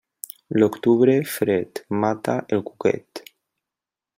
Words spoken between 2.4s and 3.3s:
el cuquet.